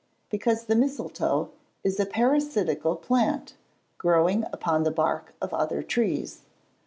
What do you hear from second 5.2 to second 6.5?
of other trees.